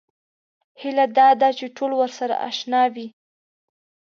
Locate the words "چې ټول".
1.57-1.91